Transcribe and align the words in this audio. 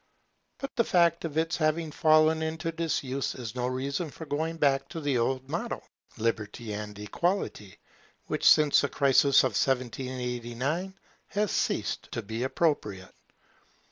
But 0.57 0.75
the 0.75 0.83
fact 0.83 1.25
of 1.25 1.37
its 1.37 1.57
having 1.57 1.91
fallen 1.91 2.41
into 2.41 2.71
disuse 2.71 3.35
is 3.35 3.53
no 3.53 3.67
reason 3.67 4.09
for 4.09 4.25
going 4.25 4.57
back 4.57 4.89
to 4.89 4.99
the 4.99 5.19
old 5.19 5.47
motto, 5.47 5.83
Liberty 6.17 6.73
and 6.73 6.97
Equality, 6.97 7.77
which, 8.25 8.49
since 8.49 8.81
the 8.81 8.89
crisis 8.89 9.43
of 9.43 9.49
1789, 9.51 10.95
has 11.27 11.51
ceased 11.51 12.11
to 12.13 12.23
be 12.23 12.41
appropriate. 12.41 13.13